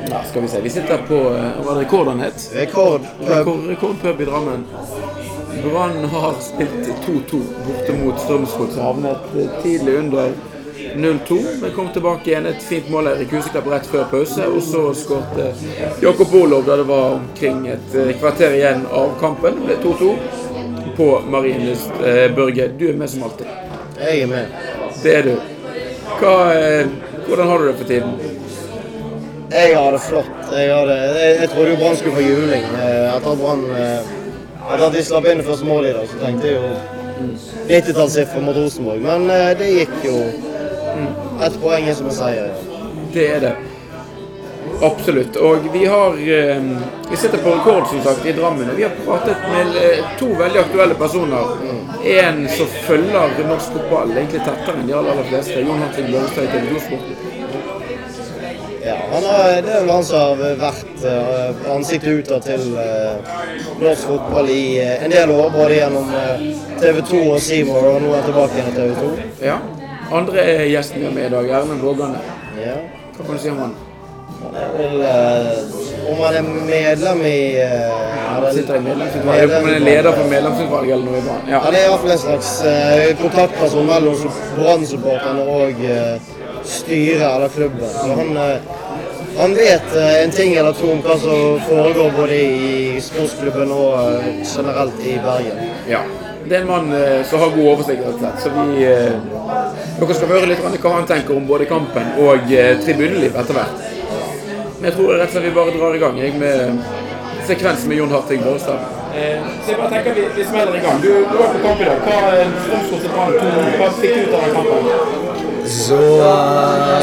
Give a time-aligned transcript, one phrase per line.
[0.00, 0.60] Ja, skal vi se.
[0.60, 2.50] Vi sitter på eh, Hva er rekorden rekord het?
[2.54, 3.04] Rekord.
[3.28, 4.64] Rekord, rekordpub i Drammen.
[5.62, 8.80] Brann har spilt 2-2 borte mot Strømsgodset.
[8.82, 10.32] Havnet eh, tidlig under
[10.96, 12.50] 0-2, men kom tilbake igjen.
[12.50, 14.48] Et fint mål i Kuseklepp rett før pause.
[14.50, 19.62] Og så skåret Jakob Olov da det var omkring et eh, kvarter igjen av kampen.
[19.62, 21.94] Det ble 2-2 på Marienlyst.
[22.34, 23.46] Børge, du er med som alltid.
[24.02, 24.58] Jeg er med.
[25.02, 25.36] Det er du.
[26.18, 26.34] Hva,
[27.28, 28.33] hvordan har du det for tiden?
[29.54, 30.30] Jeg har det flott.
[30.52, 30.94] Jeg, har det.
[30.98, 32.64] jeg, jeg trodde jo Brann skulle få juling.
[32.74, 36.48] eh, Etter at Brann eh, de slapp inn det første målet i dag, så tenkte
[36.48, 36.70] jeg jo
[37.68, 39.04] 90-tallssiffer mot Rosenborg.
[39.04, 40.16] Men eh, det gikk jo
[41.44, 42.50] ett poeng er som en seier.
[43.14, 43.52] Det er det.
[44.82, 45.38] Absolutt.
[45.38, 48.70] Og vi har Vi sitter på rekord, som sagt, i Drammen.
[48.70, 49.78] og Vi har pratet med
[50.18, 51.54] to veldig aktuelle personer.
[52.16, 55.62] En som følger norsk fotball egentlig tettere enn de aller, aller fleste.
[55.62, 57.33] Jon Hartvig Bjørnstad i TV 2-sport.
[58.86, 63.30] Ja, han har, det er vel han som har vært uh, ansiktet utad til uh,
[63.80, 65.48] norsk fotball i uh, en del år.
[65.54, 66.10] Både gjennom
[66.82, 69.30] TV 2 og Seymour, og nå er han tilbake igjen i TV 2.
[69.46, 69.56] Ja.
[70.12, 72.20] Andre gjesten vi har med i dag, Erlend Vågane.
[72.60, 72.76] Ja.
[73.16, 73.74] Hva kan du si om han?
[74.44, 75.00] Han er vel
[76.10, 77.82] Om han er medlem i ja,
[78.34, 79.56] Han sitter i medlemsutvalget.
[79.62, 81.52] Om han er leder for medlemsutvalget eller noe i banen.
[81.54, 81.64] Ja.
[81.64, 82.52] Han er iallfall en slags
[83.22, 86.32] kontaktperson mellom Brann-supporterne og eh,
[86.64, 87.88] styret eller klubben.
[87.88, 88.60] Så han, eh,
[89.38, 93.98] han vet eh, en ting eller to om hva som foregår både i sportsklubben og
[94.00, 95.64] eh, generelt i Bergen.
[95.88, 96.04] Ja.
[96.44, 96.90] Det er en mann
[97.24, 98.02] som har god oversikt.
[98.04, 98.42] rett og slett.
[98.42, 102.52] Så vi Dere skal høre litt hva han tenker om både kampen og
[102.84, 103.80] tribuneliv etter hvert.
[104.76, 106.84] Men jeg tror rett og slett vi bare drar i gang jeg, med
[107.48, 108.78] sekvensen med Jon Harting Børrestad.
[109.14, 111.02] Eh, så jeg bare tenker vi, vi smeller i gang.
[111.02, 112.00] Du, du var på kamp i dag.
[112.04, 112.16] Hva
[112.64, 115.23] Strømsgodset Brann 2, hva fikk du ut av den kampen?
[115.64, 115.98] Så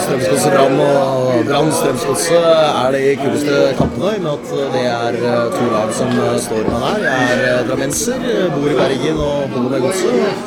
[0.03, 4.11] Strømsgodset Brann og Brann Strømsgodset er de kuleste kampene.
[4.11, 6.99] I og med at det er eh, to lag som eh, står med her.
[7.07, 10.45] Jeg er uh, drammenser, eh, bor i Bergen og holder med godset.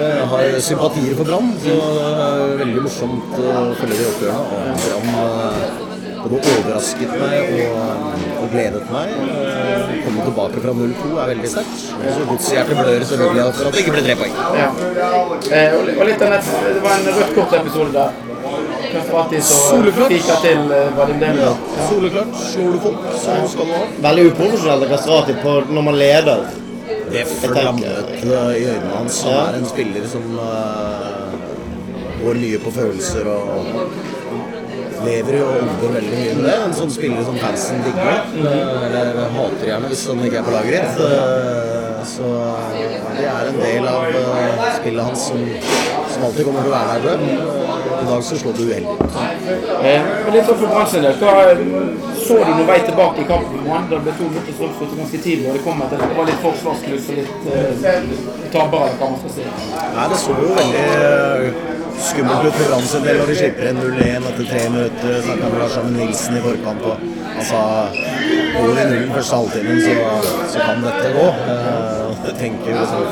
[0.00, 4.42] Eh, har sympatier for Brann, så det er veldig morsomt å følge de oppgjørene.
[4.56, 5.90] Og Brann
[6.22, 9.12] både overrasket meg og, og gledet meg.
[9.12, 11.84] Å komme tilbake fra 0-2 er veldig sterkt.
[11.98, 14.36] Og så godshjertet blør selvfølgelig for at det ikke ble tre poeng.
[14.58, 14.68] Ja.
[15.58, 18.20] Eh, og, litt av nett, det var en rødt kort-episode der.
[18.92, 20.10] Soleklart.
[20.76, 21.54] eh, Demir.
[21.88, 22.34] Soleklart.
[22.52, 23.84] Slår du folk, så skal du ha.
[24.08, 26.44] Veldig uprofesjonelt av Kastrati på når man leder.
[27.12, 29.22] Det flammet i øynene hans.
[29.28, 31.34] Han er en spiller som uh,
[32.22, 33.66] går mye på følelser og
[35.06, 36.56] lever jo og ånder veldig mye med det.
[36.66, 38.22] En sånn spiller som fansen digger.
[38.38, 40.94] uh, Eller hater gjerne hvis han ikke er på laget ditt.
[41.00, 42.28] Uh, så
[43.16, 44.00] det er en del av
[44.80, 45.44] spillet hans som,
[46.10, 47.18] som alltid kommer til å være der.
[47.22, 49.02] Uh, I dag så slår du uheldig ut.
[49.86, 50.02] Eh,
[50.34, 51.14] litt sånn for bransjen eh,
[52.22, 55.56] så du noen vei tilbake i kampen det ble to mot Strømsgodset ganske tidlig, og
[55.56, 58.02] det kom etter det var litt forsvarskluss og litt eh,
[58.54, 59.46] tabere, kan man skal si.
[59.96, 60.86] Nei, det så jo veldig
[61.96, 65.18] eh, for Brann sin del når de slipper en 0-1 etter tre minutter.
[65.26, 67.62] Snakka med Lars Arne Nilsen i forkant, og sa
[68.52, 69.94] går i nullen første halvtimen, så,
[70.52, 71.26] så kan dette gå.
[71.54, 73.02] Eh, og jeg tenker liksom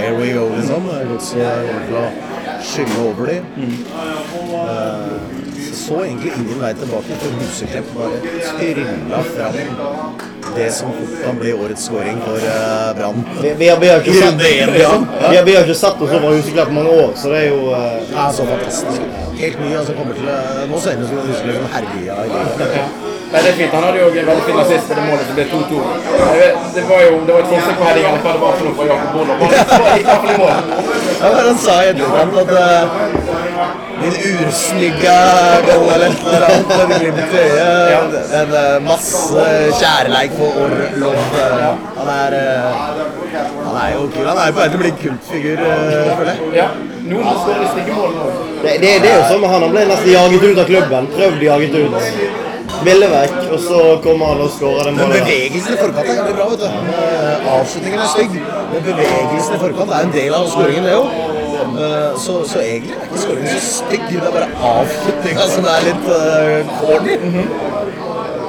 [0.00, 0.88] Here we go, liksom.
[1.10, 2.06] Godset kommer til å
[2.70, 3.44] skylle over dem.
[3.56, 3.76] Mm.
[4.54, 5.40] Uh,
[5.76, 8.20] så egentlig ingen vei tilbake, for Huseklepp bare
[8.58, 10.19] trylla fram
[10.56, 10.92] det som
[11.24, 13.24] kan bli årets scoring for uh, Brann.
[13.42, 14.30] Vi, vi, har, vi, har ikke ja,
[14.74, 15.06] liksom.
[15.30, 17.60] vi, vi har ikke sett oss over huset på mange år, så det er jo
[17.70, 17.76] uh,
[18.14, 19.00] Ja, så fantastisk.
[19.40, 19.74] Helt ny.
[19.76, 23.08] altså kommer til å- Nå ser det ut som han husker liksom herja i livet.
[23.30, 23.72] Det er fint.
[23.72, 25.74] Han hadde jo en veldig fin assist på det målet som ble 2-2.
[26.74, 28.74] Det var jo det var et forsøk på heading, eller hva det var for noe
[28.78, 29.38] fra Jakob Olav.
[31.46, 34.14] Han sa i etterkant at uh, din
[35.94, 38.14] eller et annet med glimt i øyet.
[38.40, 39.44] En uh, masse
[39.80, 41.16] kjærleik for Orlov.
[41.16, 41.66] Uh,
[41.98, 42.68] han er uh,
[43.66, 44.26] Han er jo kul.
[44.26, 46.38] Han er på vei til å bli kultfigur, føler jeg.
[46.60, 46.68] Ja.
[47.10, 48.28] Noen skåret i mål nå.
[48.62, 49.66] det, det, det er jo sånn med han.
[49.66, 51.10] Han ble nesten jaget ut av klubben.
[51.16, 52.48] Prøvd jaget ut.
[52.86, 55.20] Ville vekk, og så kommer han og skårer den målet.
[55.20, 56.48] bevegelsen i forkant er jævlig bra.
[56.50, 56.68] vet du.
[57.02, 58.36] Eh, Avslutningen er stygg,
[58.72, 61.39] men bevegelsen i forkant er en del av skåringen, det òg.
[62.20, 66.72] Så, så egentlig er ikke så stygg, det er bare avslutninga som er litt uh,
[66.80, 67.18] corny.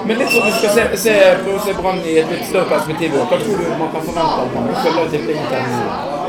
[0.05, 2.67] Men litt sånn, vi skal se, se, prøve å se Brann i et litt større
[2.71, 3.15] perspektiv.
[3.19, 4.73] Hva tror du man kan forvente av Brann?
[4.81, 6.19] Følge tippingen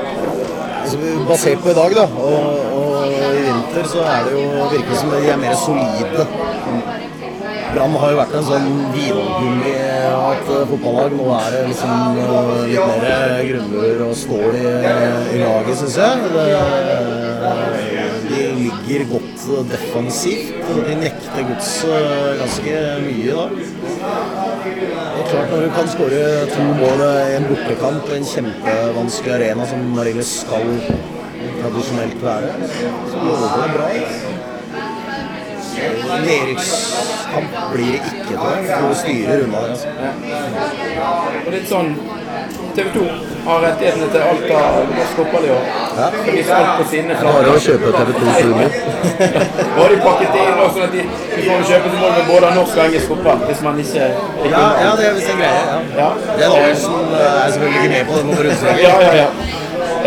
[1.29, 5.15] basert på i dag, da, og, og i vinter, så er det jo virker som
[5.15, 6.27] de er mer solide.
[7.73, 11.15] Brann har jo vært en sånn vingummi i et eh, fotballag.
[11.17, 14.65] Nå er det liksom eh, litt mer grunnmur og stål i,
[15.33, 16.13] i laget, syns jeg.
[16.35, 16.45] Det,
[18.29, 20.53] de ligger godt defensivt.
[20.89, 22.77] De nekter godset ganske
[23.07, 23.47] mye da.
[25.13, 26.23] Og klart Når du kan skåre
[26.53, 30.69] to mål i en bortekamp på en kjempevanskelig arena som Marienlyst skal
[31.63, 32.55] tradisjonelt være,
[33.09, 34.32] så lover det bra.
[36.23, 38.81] Nedrykkskamp blir det ikke, da.
[38.89, 39.71] Du styrer unna det.
[39.71, 39.89] Altså.
[41.47, 41.95] Og litt sånn
[42.77, 43.05] TV 2
[43.47, 45.65] har rettighetene til alt av norsk fotball i år.
[45.97, 46.07] Ja.
[46.15, 48.63] Skal vise alt på sine Bare å kjøpe TV2 Sumo.
[48.63, 51.03] Nå har de pakket inn også, at de,
[51.35, 54.09] de får kjøpe så mål med både norsk og engelsk fotball hvis man ikke
[54.53, 55.67] Ja, ja, det er visst en greie.
[55.67, 55.81] Ja.
[55.99, 56.09] Ja.
[56.31, 58.81] Det er Larsen er selvfølgelig ikke med på, det må bare understreke.
[58.87, 59.29] Ja, ja, ja.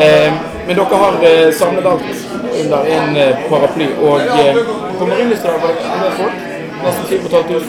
[0.06, 4.20] Eh, men dere har eh, samlet alt under en eh, paraply, og
[5.00, 6.44] kommer inn i en del folk.
[6.86, 7.62] Nesten 10 500,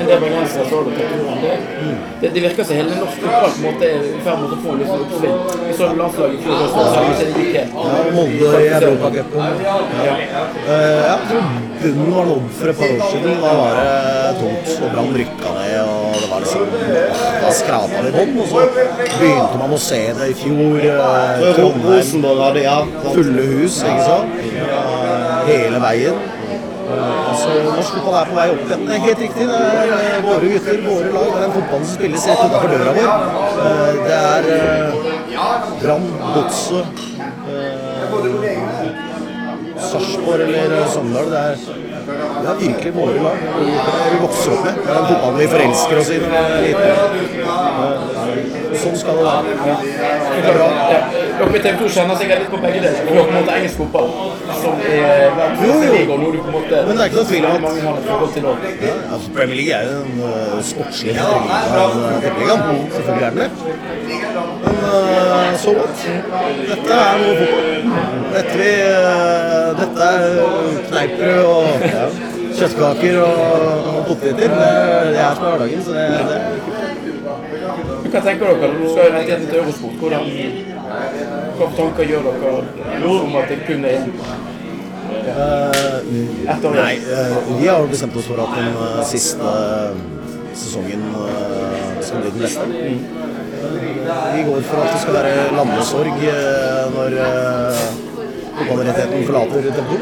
[0.00, 1.96] en del bergensere så det på turen.
[2.20, 4.60] Det, det, virker som hele norsk fotball på en måte er i ferd med å
[4.64, 5.40] få en liten sånn oppsving.
[5.64, 7.74] Vi så landslaget i fjor også, selv om ikke det gikk helt.
[7.80, 9.66] Ja, Molde i Europacupen.
[10.06, 10.14] Ja.
[10.68, 13.36] Uh, tror bunnen var nådd for et par år siden.
[13.42, 15.80] Da var det tungt, og Brann rykka ned.
[15.80, 16.66] og det var liksom,
[17.42, 18.64] Da skrapa vi bånn, og så
[19.20, 20.84] begynte man å se det i fjor.
[20.84, 24.36] Uh, Trondheim, fulle hus, ikke sant?
[25.48, 26.20] Hele veien.
[26.90, 28.86] Altså, Norsk fotball er på vei opp igjen.
[28.88, 29.46] Det er helt riktig.
[29.50, 31.28] Det er uh, våre gutter, våre lag.
[31.28, 33.12] Det er den fotballen som spilles rett utenfor døra vår.
[33.60, 34.42] Uh, det er
[35.80, 37.06] Brann, Godset
[39.90, 41.30] Sarpsborg eller Sogndal.
[41.32, 41.54] Det er,
[42.42, 43.38] det er virkelig våre lag.
[44.12, 44.74] Vi vokser opp med.
[44.84, 47.90] Det er den fotballen vi forelsker oss i når vi er liten.
[48.80, 49.42] Sånn skal det være.
[49.60, 50.68] Det er bra.
[50.94, 51.00] Ja.
[51.40, 53.00] Dere i TV 2 kjenner sikkert litt på begge deler.
[53.08, 54.08] Dere måte engelsk fotball,
[54.60, 54.96] som er
[55.60, 55.92] Jo, jo.
[55.94, 57.76] liga, du på en måte Men det er ikke noe tvil om at-.
[58.84, 60.28] Ja, altså Premier League er jo en uh,
[60.70, 61.24] sportslig liga.
[62.96, 63.50] Selvfølgelig er den det.
[64.64, 65.98] Men uh, så godt.
[66.70, 67.66] Dette er noe fotball.
[68.36, 68.89] Dette, vi, uh,
[70.10, 70.22] er
[70.88, 72.04] kneippbrød og ja,
[72.58, 73.32] kjøttkaker og,
[73.94, 74.34] og poteter.
[74.34, 74.50] Det,
[75.14, 75.82] det er som er hverdagen.
[75.84, 76.40] Så det, det
[78.02, 78.70] Men Hva tenker dere?
[78.74, 79.96] Du skal jo rettigheten til Eurosport.
[80.00, 80.22] Hvordan,
[81.58, 84.00] hva tanker gjør dere om at det kun er
[85.30, 85.98] uh,
[86.54, 89.54] ett år Nei, uh, vi har jo bestemt oss for at den uh, siste
[90.60, 91.02] sesongen
[92.02, 92.66] skal bli den beste.
[94.34, 96.24] Vi går for at det skal være landesorg
[96.96, 97.18] når
[98.60, 100.00] fotballrettigheten forlater 2.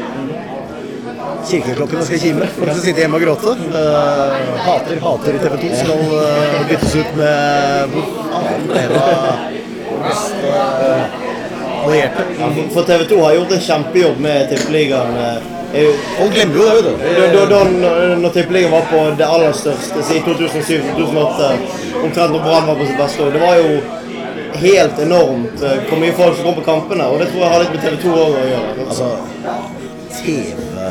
[1.49, 2.47] Kirkeklokkene skal kime.
[2.57, 3.53] Folk skal sitte hjemme og gråte.
[3.71, 4.33] Uh,
[4.65, 7.95] hater, hater TV 2 skal uh, byttes ut med
[10.49, 12.21] uh, allierte?
[12.39, 15.15] Ja, for- TV 2 har gjort en kjempejobb med Tippeligaen.
[15.17, 15.39] eh,
[16.17, 17.37] Folk glemmer jo det, vet Da, du.
[17.37, 21.51] da, da når- når Tippeligaen var på det aller største siden 2007-2008,
[22.03, 23.79] omtrent når Brann var på sitt beste år, det var jo
[24.63, 27.07] helt enormt eh, hvor mye folk som kommer på kampene.
[27.07, 28.73] Og det tror jeg har litt med TV 2 å gjøre.
[28.85, 29.07] Altså,
[30.19, 30.85] TV uh,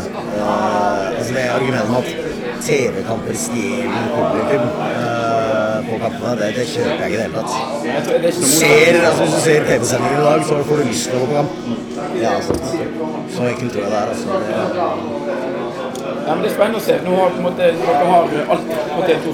[1.19, 2.09] altså Det er argumentet om at
[2.65, 7.53] TV-kamper stjeler publikum uh, på kampene, det, det, kjøper jeg ikke i det hele tatt.
[8.39, 11.21] Du ser, altså, hvis du ser TV-sendingen i dag, så får du lyst til å
[11.23, 11.53] gå på kamp.
[12.23, 12.53] Ja, altså,
[13.35, 14.09] så ekkelt tror jeg det er.
[14.15, 14.29] altså.
[14.47, 14.91] Det, ja.
[16.29, 16.95] Ja, men Det er spennende å se.
[17.05, 18.23] Nå har på en måte, dere har
[18.53, 19.29] alt på TV2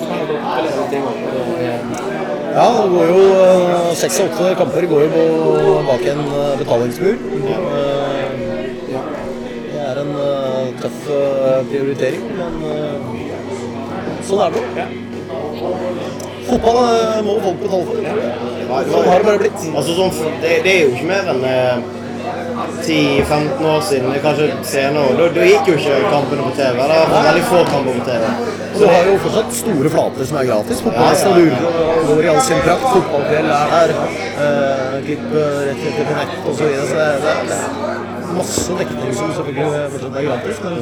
[2.55, 5.25] ja, det går jo eh, seks av åtte kamper går jo på,
[5.89, 7.17] bak en eh, betalingsmur.
[9.73, 11.01] Det er en eh, tøff
[11.71, 12.53] prioritering, men
[14.25, 14.87] sånn er det.
[16.45, 17.97] Fotball eh, må folk betale for.
[18.93, 19.61] Sånn har det bare blitt.
[19.73, 21.43] Altså, sånn, det, er jo ikke mer enn
[22.87, 25.15] 10-15 år siden, kanskje senere.
[25.19, 26.75] Da, da gikk jo ikke kampene på TV.
[26.81, 28.25] Det var veldig få kamper på TV.
[28.75, 30.81] Og du har jo fortsatt store flater som er gratis.
[30.83, 31.73] Fotballstadion ja,
[32.09, 32.87] går i all sin prakt.
[32.97, 33.95] Fotballkveld er her.
[34.35, 36.57] Uh, Klipp eh, rett etter på nett osv.
[36.59, 36.87] Så, videre.
[36.89, 40.57] så det, er- det, det er masse dekning som selvfølgelig fortsatt er gratis.
[40.65, 40.75] Men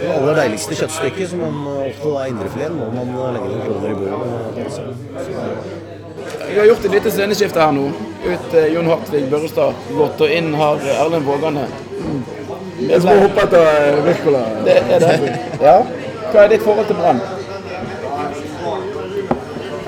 [0.00, 1.56] det aller deiligste kjøttstykket, som man
[1.90, 4.72] ofte er indrefileten, må man legge noen kroner i bordet.
[4.72, 4.88] Så,
[6.48, 7.88] Vi har gjort et lite sceneskifte her nå.
[8.24, 11.66] Ut eh, Jon Hartvig Børrestad gått, og inn har eh, Erlend Vågane.
[12.80, 14.44] Jeg skulle hoppe etter eh, Wirkola.
[14.64, 15.34] Det er det.
[15.60, 15.78] Ja.
[16.30, 17.20] Hva er ditt forhold til Brann?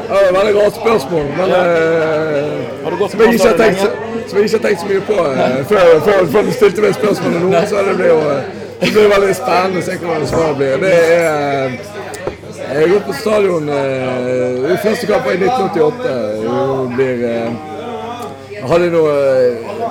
[0.07, 3.57] Ja, det er veldig rart spørsmål, men eh, Har du gått som, jeg ikke har
[3.59, 3.81] tenkt,
[4.29, 6.95] som jeg ikke har tenkt så mye på eh, før, før, før du stilte meg
[6.95, 10.59] spørsmålet nå, så det blir jo eh, det blir veldig spennende å se hvordan svaret
[10.61, 10.75] blir.
[10.83, 11.79] Det er eh,
[12.67, 16.13] Jeg har gått på stadion eh, første kamp i 1988.
[16.37, 17.76] Det blir eh,
[18.71, 19.17] hadde noe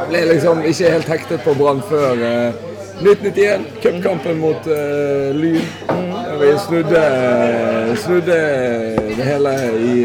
[0.09, 2.63] Ble liksom ikke helt hektet på Brann før eh,
[2.95, 5.61] 1991, cupkampen mot eh, Lyn.
[5.87, 7.01] Der vi snudde,
[7.97, 8.37] snudde
[9.17, 9.95] det hele i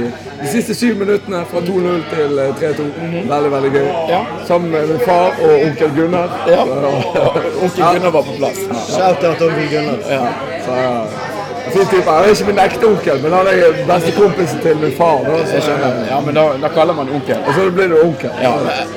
[0.42, 2.88] de siste syv minuttene fra 2-0 til eh, 3-2.
[3.30, 3.86] Veldig, veldig gøy.
[4.10, 4.20] Ja.
[4.46, 6.34] Sammen med min far og onkel Gunnar.
[6.50, 6.64] Ja.
[6.66, 7.24] Så,
[7.62, 8.62] Onkel Gunnar var på plass.
[8.90, 9.98] Shout-out onkel Gunnar.
[10.10, 10.22] Ja.
[10.66, 11.29] så,
[11.74, 12.10] fin type.
[12.10, 15.22] Jeg er ikke min ekte onkel, men han er bestekompisen til min far.
[15.26, 16.04] Da, Jeg skjønner.
[16.10, 17.38] Ja, men da, da kaller man onkel.
[17.46, 18.30] og så blir du onkel.
[18.42, 18.52] Ja.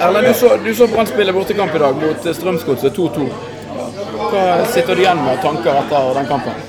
[0.08, 3.28] Erlend, du så, du så Brann spille bortekamp i dag mot eh, Strømsgodset 2-2.
[4.34, 6.62] Hva sitter du igjen med tanker etter den kampen?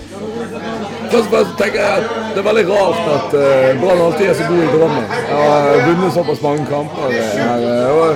[1.12, 4.34] Først og fremst tenker jeg at Det er veldig rart at uh, Brann alltid er
[4.34, 5.04] så god i Drammen.
[5.28, 7.04] Jeg har vunnet såpass mange kamper.
[7.10, 8.08] eh, her, eh, og,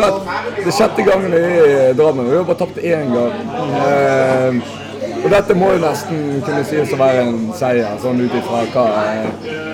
[0.00, 0.16] vet,
[0.56, 2.26] det er sjette gangen i Drammen.
[2.30, 3.32] Vi har bare tapt én gang.
[3.86, 4.85] Eh,
[5.26, 8.84] og dette må jo nesten kunne sies å være en seier, sånn ut ifra hva
[9.00, 9.64] eh,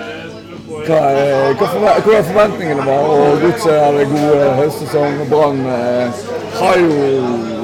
[0.87, 3.03] hva, eh, hva, er forventningene var.
[3.13, 5.19] Og Godset hadde god eh, høstsesong.
[5.21, 6.23] og Brann eh,
[6.57, 6.89] har jo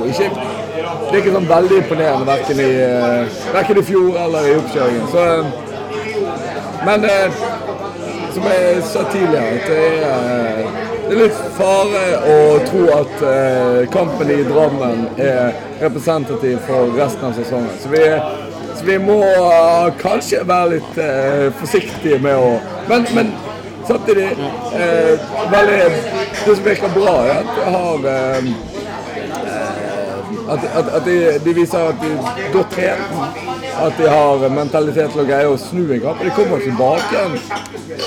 [0.09, 0.29] ikke
[1.09, 5.07] Det er ikke sånn veldig imponerende verken i, verken hverken i fjor eller i oppkjøringen.
[5.09, 7.41] Så, eh, men eh,
[8.35, 12.33] som jeg sa tidligere, det er, eh, det er litt fare å
[12.67, 17.71] tro at eh, kampen i Drammen er representativ for resten av sesongen.
[17.81, 18.03] Så vi,
[18.77, 22.51] så vi må uh, kanskje være litt eh, forsiktige med å
[22.89, 23.33] Men, men
[23.87, 24.27] samtidig
[24.77, 25.79] eh, veldig,
[26.45, 28.53] Det som virker bra, er at jeg har eh,
[30.49, 33.17] at, at, at de, de viser at de er godt trent.
[33.79, 36.23] At de har mentalitet til å greie å snu en kamp.
[36.25, 37.25] De kommer tilbake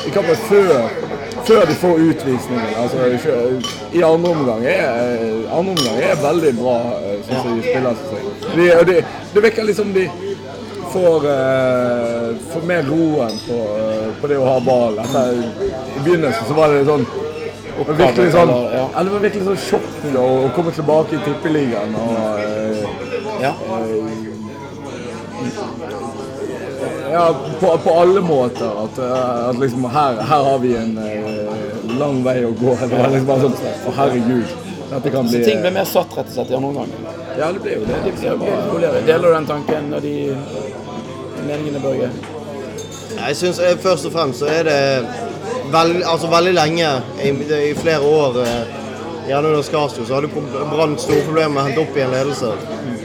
[0.07, 0.89] i kampen før,
[1.47, 2.75] før de får utvisningen.
[2.83, 2.97] Altså,
[3.93, 4.93] I andre omgang er,
[5.53, 6.77] andre omgang er veldig bra,
[7.25, 8.29] synes sånn som de spiller seg.
[8.57, 8.99] De, de,
[9.35, 10.07] det virker liksom de
[10.93, 14.99] får, eh, får mer roen på, eh, på det å ha ball.
[15.01, 17.07] I begynnelsen så var det sånn
[17.89, 21.97] virkelig sånn, Eller, det var virkelig sånn sjokk å komme tilbake i tippeligaen.
[21.97, 22.89] Og, eh,
[23.43, 23.55] Ja.
[27.13, 28.71] Ja, på, på alle måter.
[28.85, 32.77] At, eh, at liksom her, her har vi en eh, lang vei å gå.
[32.81, 34.59] Det var liksom bare sånn Å, herregud.
[34.93, 36.95] Dette kan bli Så ting ble mer satt rett og slett i andre omgang.
[37.39, 38.01] Ja, det blir jo det.
[38.05, 39.05] De blir roligere.
[39.09, 40.17] Deler du den tanken og de
[41.47, 42.11] meningene, Børge?
[43.17, 44.79] Jeg synes eh, først og fremst så er det
[45.73, 46.93] veld, altså veldig lenge,
[47.25, 47.33] i,
[47.71, 48.79] i flere år, eh,
[49.29, 50.31] gjerne under Skarsjo, så hadde
[50.73, 52.53] Brann store problemer med å hente opp igjen ledelse.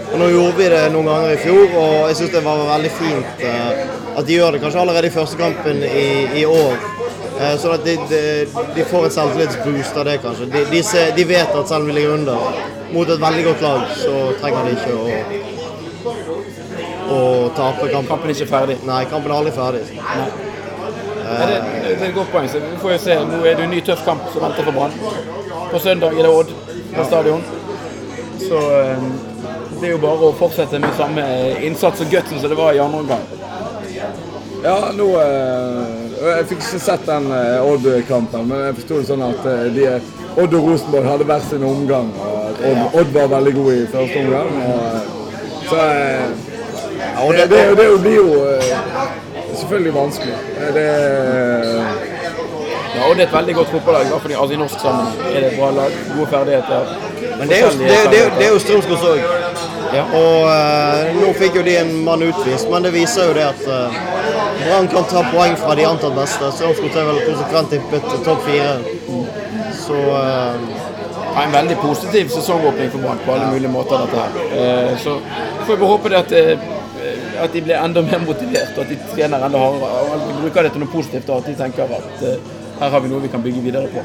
[0.08, 2.92] Og Nå gjorde vi det noen ganger i fjor, og jeg syns det var veldig
[2.96, 3.82] fint eh,
[4.18, 6.08] at de gjør det kanskje allerede i første kampen i,
[6.42, 6.78] i år.
[7.38, 8.22] Eh, sånn at de, de,
[8.74, 10.48] de får et selvtillitsboost av det, kanskje.
[10.56, 12.38] De, de, ser, de vet at selv om vi ligger under
[12.96, 15.04] mot et veldig godt lag, så trenger de ikke å,
[17.14, 17.20] å
[17.58, 18.10] tape kampen.
[18.10, 18.80] Kampen er ikke ferdig.
[18.88, 19.84] Nei, kampen er aldri ferdig.
[20.00, 20.30] Nei.
[21.52, 22.48] det, det er et godt poeng.
[22.50, 23.20] Så vi får jo se.
[23.28, 25.46] Nå er det en ny tøff kamp som venter for Brann.
[25.72, 26.52] På søndag er det Odd
[26.96, 27.42] på stadion.
[28.40, 28.98] Så eh,
[29.82, 31.24] det er jo bare å fortsette med samme
[31.66, 33.26] innsats og gutsen som det var i andre omgang.
[34.64, 39.26] Ja, nå eh, Jeg fikk ikke sett den eh, Odd-kampen, men jeg forsto det sånn
[39.28, 39.86] at eh, de,
[40.38, 42.10] Odd og Rosenborg hadde hver sin omgang.
[42.18, 44.50] Og Odd, Odd var veldig god i første omgang.
[44.64, 45.02] Og, eh,
[45.68, 46.28] så eh,
[47.38, 48.74] det, det- det, det blir jo eh,
[49.62, 50.38] selvfølgelig vanskelig.
[50.58, 50.88] Eh, Det,
[52.98, 55.20] Ja, Odd er et veldig godt fotballag, i hvert fall i- altså i norsk sammenheng.
[55.36, 56.82] Er det et bra lag, gode ferdigheter.
[57.40, 59.20] Men det er jo, det, det, det er jo Strømsgods òg.
[59.98, 60.04] Ja.
[60.20, 63.62] Og uh, nå fikk jo de en mann utvist, men det viser jo det at
[63.68, 64.00] uh,
[64.64, 66.50] Brann kan ta poeng fra de antatt beste.
[66.58, 68.74] Strømsgods er vel konsekvent tippet topp fire.
[69.86, 70.58] Så uh,
[71.38, 73.98] Ja, en veldig positiv sesongåpning for Brann på alle mulige måter.
[74.08, 74.32] dette her.
[74.58, 75.20] Uh, Så
[75.68, 76.32] får vi håpe det at,
[77.46, 79.92] at de blir enda mer motivert, og at de trener enda hardere.
[80.02, 82.24] og bruker det til noe positivt, og at de tenker at
[82.80, 84.04] her har vi noe vi kan bygge videre på.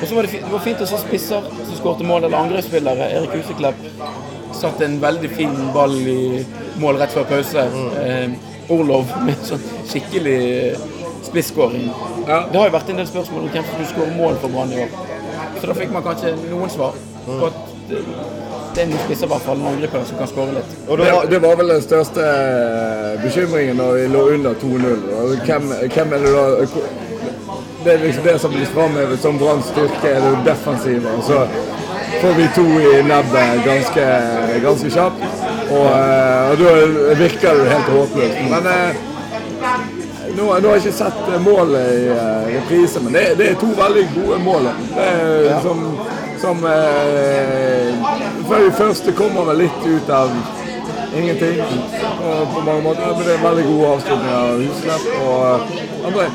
[0.00, 2.38] Og så var det, fint, det var fint å se spisser som skårte mål, eller
[2.44, 3.10] angrepsspillere.
[3.18, 3.86] Erik Huseklepp
[4.54, 6.44] satte en veldig fin ball i
[6.82, 7.64] mål rett før pause.
[8.02, 8.34] Eh,
[8.74, 10.84] Orlov med sånn skikkelig eh,
[11.26, 11.90] spisskåring.
[12.28, 12.44] Ja.
[12.50, 14.72] Det har jo vært en del spørsmål om hvem som skulle skåre mål for Brann
[14.72, 14.94] i år.
[15.58, 16.96] Så da fikk man kanskje noen svar
[17.26, 17.60] på at
[18.74, 20.74] det, noen spisser, i hvert fall, noen angripere som kan skåre litt.
[20.88, 25.06] og det, var, det var vel den største eh, bekymringen når vi lå under 2-0.
[25.46, 26.44] Hvem, hvem er det da
[27.84, 31.16] Det er liksom det som blir framhevet som Branns styrke, er det defensive.
[31.18, 31.42] Og så
[32.20, 34.06] får vi to i nebbet ganske,
[34.64, 35.26] ganske kjapt.
[35.70, 38.40] Og, eh, og da virker det helt håpløst.
[38.54, 39.02] Men eh,
[40.36, 43.70] nå, nå har jeg ikke sett målet i uh, reprise, men det, det er to
[43.78, 44.68] veldig gode mål.
[44.94, 45.84] Det er, Som,
[46.42, 48.13] som eh,
[48.48, 50.32] før det første kommer vel litt ut av
[51.14, 53.12] ingenting og på mange måter.
[53.12, 56.26] Men det er veldig gode avslutninger av Husklepp og eh, André.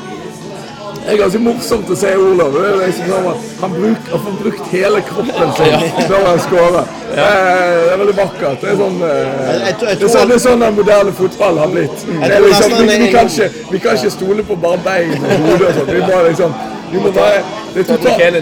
[1.00, 2.54] Det er ganske morsomt å se Olav.
[2.54, 6.42] Det er liksom sånn at han, bruk, han får brukt hele kroppen sin før han
[6.44, 6.90] skårer.
[7.10, 8.60] Det er, veldig vakkert.
[8.60, 12.04] Det er sånn, eh, det er sånn, det er sånn den moderne fotball har blitt.
[12.10, 15.48] Det er liksom, vi, vi, kan ikke, vi kan ikke stole på bare bein og
[15.48, 15.94] hode og sånt.
[15.96, 16.54] Vi må liksom
[16.92, 17.42] vi må bare,
[17.74, 18.32] det, er Ta total,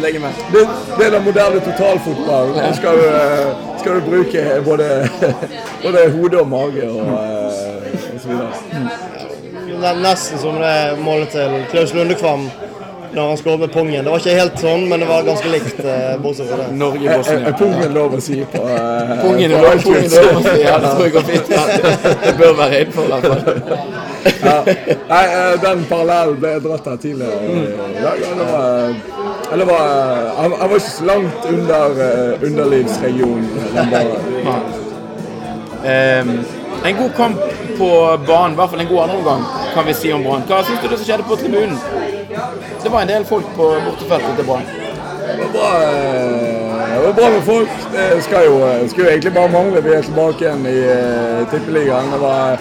[0.52, 0.62] det,
[0.99, 2.55] det er den moderne totalfotballen.
[2.57, 3.50] Nå skal du, eh,
[3.81, 4.87] skal du bruke både,
[5.85, 8.88] både hode og mage og, eh, og så videre.
[9.78, 12.49] Ne- Nesten som det målet til Klaus Lundekvam
[13.12, 14.05] når han skåret med pongen.
[14.05, 15.78] Det var ikke helt sånn, men det var ganske likt.
[15.81, 16.67] eh, bortsett fra det.
[16.76, 17.49] Norge i Norge-Bosnia.
[17.49, 18.61] er pungen lov å si på
[19.23, 20.61] Pungen er pungen er lov å si.
[20.62, 21.49] Ja, det tror jeg går fint.
[22.26, 24.08] Det bør være innenfor i hvert fall.
[24.42, 24.56] Ja.
[25.12, 28.26] Nei, eh, den parallellen ble dratt her tidligere i dag.
[28.30, 28.99] og Det var,
[29.52, 29.87] eller var,
[30.40, 32.02] han, han var ikke så langt under
[32.50, 33.49] underlivsregionen.
[33.75, 34.85] Den bare,
[35.85, 36.44] Ehm,
[36.85, 37.37] en god kamp
[37.78, 39.44] på banen, i hvert fall en god andreomgang,
[39.75, 40.42] kan vi si om Brann.
[40.49, 41.78] Hva syns du det som skjedde på tribunen?
[42.82, 44.66] Det var en del folk på bortefeltet til Brann.
[45.28, 47.70] det var bra, eh, det var bra med folk.
[47.92, 48.58] Det skal jo,
[48.88, 49.85] skal jo egentlig bare mangle.
[49.85, 50.78] Vi er tilbake igjen i
[51.52, 52.12] Tippeligaen.
[52.12, 52.58] Det var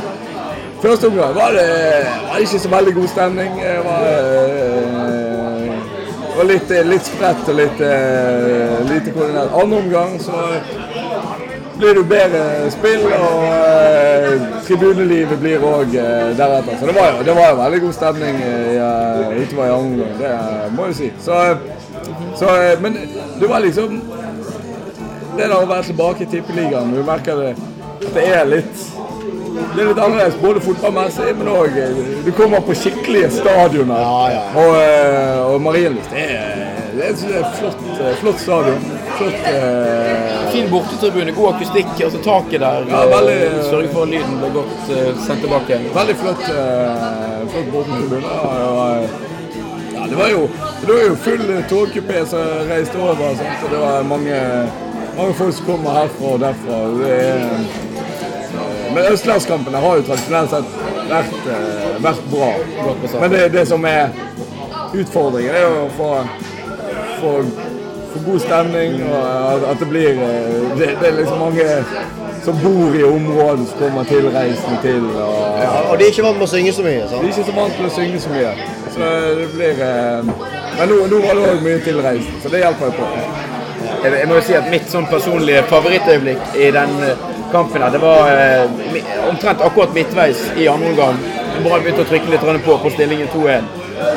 [0.82, 1.68] Første omgang var det,
[2.30, 3.52] var ikke så veldig god stemning.
[3.62, 5.74] Det var, eh,
[6.38, 9.56] var litt, litt spredt og litt eh, lite koordinert.
[9.58, 10.44] Andre omgang så
[11.78, 16.78] blir det jo bedre spill, og eh, tribunelivet blir òg eh, deretter.
[16.80, 20.70] Så det var, det var veldig god stemning eh, utover i andre omgang, det eh,
[20.78, 21.10] må jeg si.
[21.26, 21.58] Så, eh,
[22.38, 22.98] så, eh, men
[23.40, 24.02] det var liksom
[25.38, 28.86] Det der å være tilbake i Tippeligaen, du merker det at det er litt
[29.76, 31.78] det er litt annerledes, både fotballmessig, men òg
[32.26, 34.00] Du kommer på skikkelige stadioner.
[34.02, 34.42] Ja, ja.
[34.62, 36.66] Og, eh, og Marienlyst det er,
[36.98, 38.80] det er et flott, eh, flott stadion.
[39.18, 41.94] Flott eh, Fin bortetribune, god akustikk.
[42.04, 45.80] altså Taket der Ja, veldig- eh, sørger for at lyden blir godt eh, sendt tilbake.
[46.00, 48.24] Veldig flott, eh, flott bortetribune.
[48.24, 49.02] Ja,
[49.98, 50.48] ja, det var jo
[50.82, 52.40] det var jo full togkupé som
[52.70, 53.36] reiste over.
[53.36, 53.64] Sant?
[53.66, 54.38] og Det var mange,
[55.18, 56.78] mange folk som kommer herfra og derfra.
[57.02, 57.87] Det er, eh,
[58.98, 60.76] men østlandskampene har jo tradisjonelt sett
[61.10, 62.52] vært, eh, vært bra.
[63.22, 64.10] Men det, det som er
[64.94, 66.12] utfordringen, er jo å få,
[67.22, 67.34] få,
[68.14, 69.02] få god stemning.
[69.12, 71.68] og at- det blir eh, det, det er liksom mange
[72.44, 75.04] som bor i området som kommer tilreisende til.
[75.16, 77.04] og Ja, og de er ikke vant med å synge så mye.
[77.10, 78.54] de er ikke så vant til å synge så mye.
[78.94, 80.24] Så det blir eh,
[80.80, 83.06] Men nå, nå var det òg mye tilreisende, så det hjelper jo på.
[84.04, 87.92] Jeg, jeg må jo si at mitt sånn personlige favorittøyeblikk i den eh, kampen her,
[87.92, 91.20] det var eh, omtrent akkurat midtveis i andre omgang.
[91.64, 93.70] Brann begynte å trykke litt på på stillingen 2-1.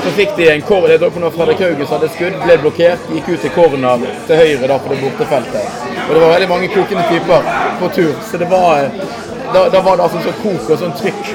[0.05, 0.99] Så fikk de en corner.
[0.99, 4.69] det var Fredrik Haugen som hadde skudd, ble blokkert, gikk ut til corner til høyre
[4.69, 5.79] da på det bortefeltet.
[6.09, 9.07] Og det var veldig mange kokende typer på tur, så det var eh,
[9.55, 11.31] da, da var det altså sånn kok og sånn trykk.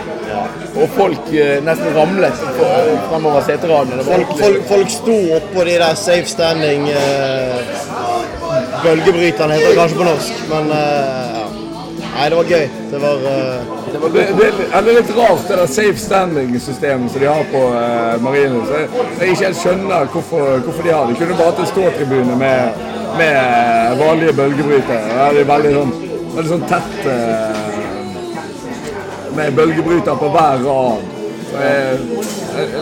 [0.75, 2.41] Og folk eh, nesten ramlet
[3.10, 4.03] fremover seteradene.
[4.08, 7.86] Folk, folk, folk sto oppå de der safe standing eh,
[8.84, 11.34] Bølgebryterne heter det kanskje på norsk, men eh.
[12.15, 12.67] Nei, det var gøy.
[12.91, 13.32] Det var uh,
[13.91, 17.43] det var Det, det, er- det litt rart, det der safe standing-systemet som de har
[17.51, 18.71] på uh, Marienlyst.
[18.71, 18.88] Jeg,
[19.19, 21.13] jeg ikke helt skjønner hvorfor, hvorfor de har det.
[21.15, 22.86] De kunne bare hatt en ståtribune med,
[23.19, 25.12] med eh, vanlige bølgebrytere.
[25.12, 25.93] Da er de veldig sånn,
[26.38, 27.13] veldig sånn tett uh,
[29.36, 31.12] med bølgebryter på hver rad.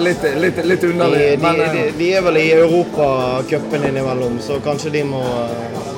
[0.02, 1.20] Litt, litt, litt underlig.
[1.32, 5.93] de, Men, eh, de, de er vel i Europacupen innimellom, så kanskje de må eh,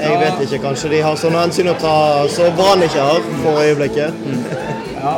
[0.00, 0.62] Jeg vet ikke.
[0.64, 1.94] Kanskje de har sånne hensyn å ta
[2.32, 4.26] så Brann ikke har for øyeblikket.
[5.00, 5.14] Ja.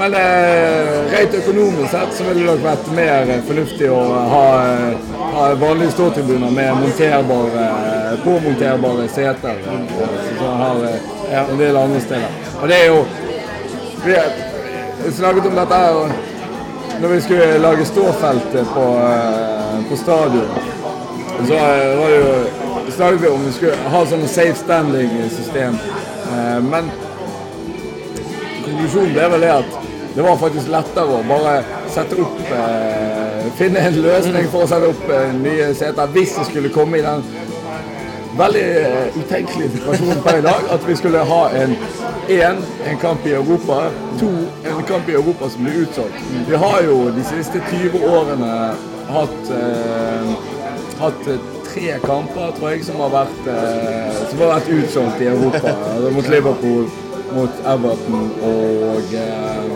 [0.00, 3.98] Men eh, rent økonomisk sett så ville det nok vært mer fornuftig å
[4.32, 4.44] ha,
[5.34, 7.66] ha vanlige ståtribuner med monterbare,
[8.24, 12.40] påmonterbare seter, eh, som man har eh, en del andre steder.
[12.62, 13.04] Og det er jo
[14.00, 16.12] Vi snakket om dette her
[17.00, 20.48] når vi skulle lage ståfeltet på, eh, på stadion.
[21.46, 25.78] Så var det jo snakket vi om vi skulle ha sånn safe standing-system.
[26.30, 26.90] Eh, Men
[28.64, 29.78] konklusjonen ble vel det at
[30.14, 33.26] det var faktisk lettere å bare sette opp eh,
[33.58, 37.04] Finne en løsning for å sette opp eh, nye seter hvis det skulle komme i
[37.04, 37.22] den
[38.38, 41.74] veldig eh, utenkelige situasjonen per i dag at vi skulle ha en
[42.30, 43.90] én en kamp i Europa,
[44.20, 44.28] to
[44.70, 46.20] en kamp i Europa som blir utsolgt.
[46.48, 48.52] Vi har jo de siste 20 årene
[49.10, 50.30] hatt eh,
[51.00, 51.26] hatt
[51.74, 55.68] tre kamper, tror jeg, som har vært, eh, som har vært utsolgt i Europa.
[55.94, 56.90] Altså mot Liverpool,
[57.34, 59.70] mot Everton og eh,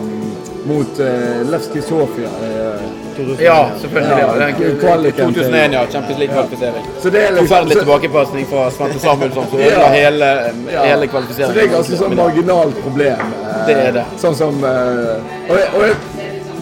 [0.65, 2.29] mot eh, Levski Sofia.
[2.43, 2.91] Eh,
[3.39, 4.17] Ja, selvfølgelig.
[4.19, 4.35] Ja.
[4.39, 5.85] Ja, Den, kvaliken 2001, ja.
[5.91, 6.83] Champions League-kvalifisering.
[7.01, 9.65] så er liksom- Forferdelig så- tilbakepasning fra Svante Samuelsson som Ja.
[9.67, 10.25] ødela hele,
[10.73, 10.81] Ja.
[10.83, 13.19] hele Så det er ganske sånn marginalt problem.
[13.19, 14.03] eh, Det er det.
[14.17, 15.85] Sånn som eh, og, og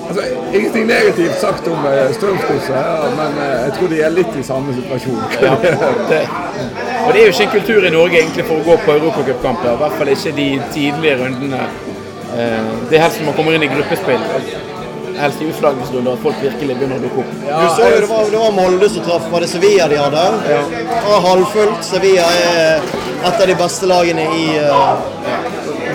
[0.10, 4.36] Altså, Ingenting negativt sagt om eh, Strømsgodset, ja, men eh, jeg tror de er litt
[4.39, 5.22] i samme situasjon.
[5.48, 5.54] Ja,
[6.10, 6.20] det,
[7.06, 9.72] og det er jo ikke en kultur i Norge egentlig for å gå på europacupkamper.
[9.74, 11.63] I hvert fall ikke de tidlige rundene.
[12.36, 14.28] Eh, Det er helst når man kommer inn i gruppespill.
[15.13, 17.34] Helst i utslagningsrunder at folk virkelig begynner å dukke opp.
[17.46, 19.28] Du så jo det var, det var Molde som traff.
[19.34, 20.24] Var det Sevilla de hadde?
[20.50, 20.62] Ja.
[20.72, 21.84] Det var halvfullt.
[21.86, 22.88] Sevilla er
[23.24, 25.42] et av de beste lagene i Så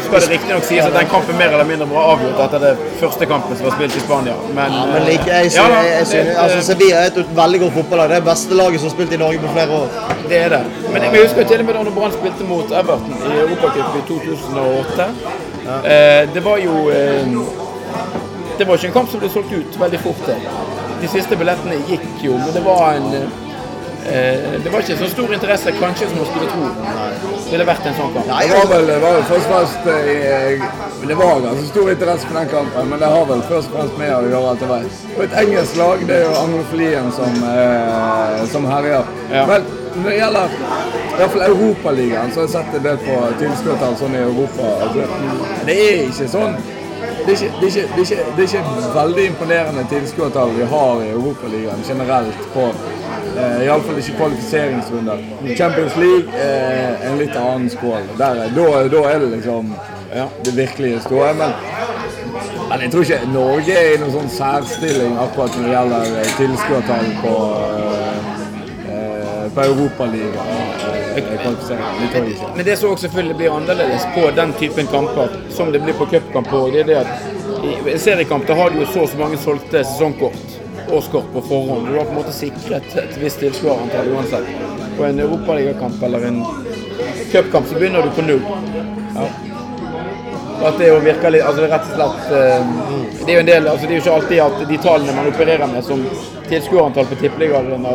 [0.09, 3.27] skal det riktignok sies at den kampen mer eller mindre var avgjort etter det første
[3.29, 4.37] kampen som var spilt i Spania.
[4.57, 7.61] Men, ja, men like, jeg, Ja synes, da, jeg, synes, altså, Sevilla er et veldig
[7.64, 8.12] godt fotballag.
[8.12, 9.99] Det er beste laget som har spilt i Norge på flere år.
[10.29, 10.62] Det er det.
[10.92, 15.11] Men jeg husker til og med da Brann spilte mot Everton i Europacup i 2008.
[15.68, 17.27] Eh, det var jo eh,
[18.59, 20.33] Det var ikke en kamp som ble solgt ut veldig fort.
[21.03, 23.47] De siste billettene gikk jo, men det var en eh,
[24.64, 26.68] Det var ikke så stor interesse kanskje som man skulle tro.
[27.44, 28.28] Det ville vært en sånn kamp.
[28.28, 30.62] Nei, Det var vel, det var først og fremst eh,
[31.08, 33.98] Det var ganske stor interesse for den kampen, men det har vel først og fremst
[33.98, 34.87] med å gjøre at det var
[35.18, 36.06] og et engelsk lag.
[36.08, 39.12] Det er jo anglofilien som, eh, som herjer.
[39.32, 39.44] Ja.
[39.50, 40.56] Men når det gjelder
[41.18, 44.74] i hvert fall Europaligaen, så har jeg sett en del på tilskuertall sånn i Europa.
[44.87, 45.06] Altså,
[45.66, 46.58] det er ikke sånn
[47.28, 51.11] det, er ikke, det, er ikke, det er ikke veldig imponerende tilskuertall vi har i
[51.12, 52.68] Europaligaen generelt på
[53.37, 55.23] eh, Iallfall ikke kvalifiseringsrunder.
[55.57, 58.11] Champions League er en litt annen skål.
[58.19, 59.73] Da, er det liksom
[60.14, 61.33] ja, det virkelige ståa.
[61.33, 61.51] Men,
[62.71, 66.35] men jeg tror ikke Norge er i noen sånn særstilling akkurat når det gjelder eh,
[66.41, 67.35] tilskuertall på,
[67.69, 68.21] eh,
[68.95, 70.55] eh, på Europaligaen.
[71.19, 72.57] Eh.
[72.57, 76.71] Men det som selvfølgelig blir annerledes på den typen kamper, som det blir på cupkamper,
[76.73, 77.37] det er det at
[77.95, 80.58] i seriekamp har du jo så og så mange solgte sesongkort,
[80.92, 81.88] årskort på forhånd.
[81.88, 84.48] Du har på en måte sikret et visst tilskuerantall uansett.
[84.96, 86.40] På en europaligakamp eller en
[87.33, 88.42] cupkamp så begynner du på null.
[89.14, 89.29] Ja.
[90.68, 92.70] At det jo virker litt Altså det er rett og slett eh,
[93.20, 95.29] Det er jo en del Altså det er jo ikke alltid at de tallene man
[95.31, 96.03] opererer med som
[96.48, 97.87] tilskuerantall på tippeligaen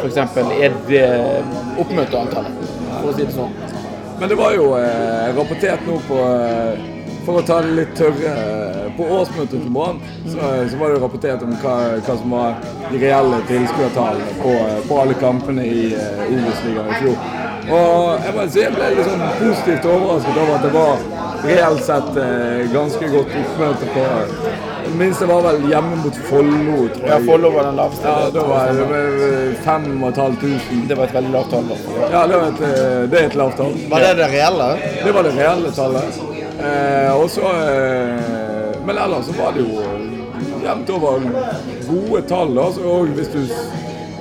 [0.00, 0.16] f.eks.
[0.16, 1.06] er det
[1.80, 3.52] oppmøteantallet, for å si det sånn.
[4.20, 6.86] Men det var jo eh, rapportert nå på eh,
[7.26, 9.98] For å ta det litt tørre eh, På årsmøtet til Brann
[10.30, 10.38] så,
[10.70, 11.74] så var det jo rapportert om hva,
[12.06, 17.00] hva som var de reelle tilskuertallene på, eh, på alle kampene i uh, Obos-ligaen i
[17.02, 17.18] fjor.
[17.66, 21.82] Og jeg bare, si jeg ble litt sånn positivt overrasket over at det var reelt
[21.84, 24.04] sett eh, ganske godt oppmøte på
[24.86, 27.10] Det minste var vel hjemme mot Follo, tror jeg.
[27.10, 28.06] Ja, Follo var den laveste.
[28.06, 30.86] Ja, da var det vel 5500.
[30.88, 31.74] Det var et veldig lavt tall.
[32.12, 33.76] Ja, det, var et, eh, det er et lavt tall.
[33.90, 34.72] Var det det reelle?
[35.02, 36.24] Det var det reelle tallet.
[36.60, 39.82] Eh, og så eh, Men ellers så var det jo
[40.64, 41.20] jevnt over
[41.88, 42.54] gode tall.
[42.56, 43.40] da, så og hvis du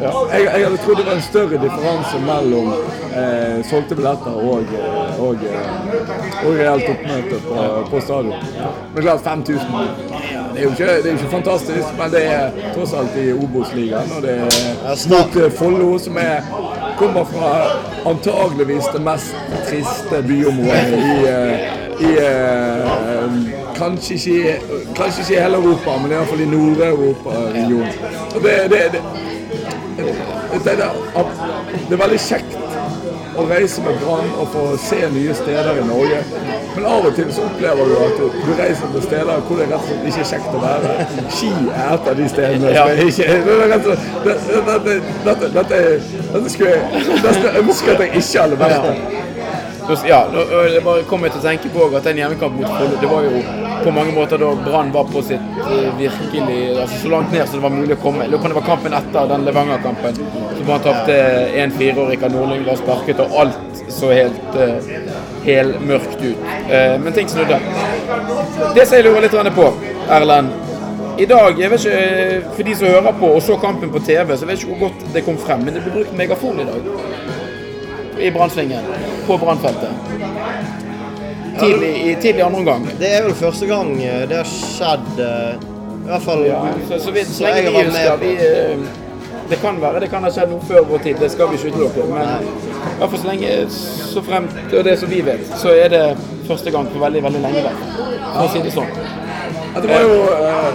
[0.01, 2.71] ja, jeg, jeg hadde trodd det var en større differanse mellom
[3.15, 8.33] eh, solgte billetter og, eh, og, eh, og reelt oppmøte på, på stadion.
[8.93, 12.93] Men klart 5000 det er, jo ikke, det er ikke fantastisk, men det er tross
[12.95, 14.11] alt i Obos-ligaen.
[14.17, 16.51] Og det er mot eh, Follo, som er,
[16.99, 17.49] kommer fra
[18.11, 19.35] antageligvis det mest
[19.69, 22.89] triste byområdet i, eh, i eh,
[23.77, 24.59] kanskje, ikke,
[24.97, 27.93] kanskje ikke i hele Europa, men iallfall i Nord-Europa-regionen.
[28.43, 29.01] Det, det, det,
[29.97, 30.77] det, det,
[31.89, 32.57] det er veldig kjekt
[33.35, 36.19] å reise med Brann og få se nye steder i Norge.
[36.75, 39.75] Men av og til så opplever du at du reiser til steder hvor det rett
[39.75, 40.93] og slett ikke er kjekt å være.
[41.35, 44.79] Ski er et av de stedene er er
[45.25, 46.81] dette- dette skulle jeg
[47.23, 49.24] nesten ønske at jeg ikke hadde vært der.
[50.07, 53.09] Ja, det bare kom jeg til å tenke på at den hjemmekampen mot Follo, det
[53.09, 53.41] var jo
[53.83, 57.59] på mange måter da Brann var på sitt eh, virkelig altså Så langt ned som
[57.59, 58.25] det var mulig å komme.
[58.25, 60.17] Eller kan det være kampen etter den Levanger-kampen.
[60.55, 61.19] Så Brann tapte
[61.65, 64.91] 1-4, og Rikard Nordling var sparket, og alt så helt uh,
[65.45, 66.53] helmørkt ut.
[66.65, 67.61] Eh, men ting snudde.
[68.73, 69.69] Det som jeg lurer litt på,
[70.09, 70.65] Erlend
[71.15, 74.01] i dag, jeg vet ikke, eh, For de som hører på og så kampen på
[74.03, 75.63] TV, så jeg vet ikke hvor godt det kom frem.
[75.63, 76.89] Men det ble brukt megafon i dag.
[78.19, 78.83] I Brannsvingen.
[79.27, 79.89] På Brannfeltet.
[81.59, 82.87] Tidlig, i tidlig andre omgang.
[82.99, 85.53] Det er vel første gang eh, det har skjedd eh,
[86.05, 86.43] I hvert fall
[86.89, 88.83] Så, så, vidt, så jeg har vi vært med vi, eh,
[89.49, 91.71] Det kan være det kan ha skjedd noe før vår tid, det skal vi ikke
[91.75, 92.07] utelukke.
[92.11, 95.93] Men i hvert fall så lenge så fremt og det som vi vet, så er
[95.93, 96.05] det
[96.47, 97.75] første gang på veldig, veldig lenge.
[98.33, 98.91] For å si det sånn.
[99.75, 100.19] Ja, Det var jo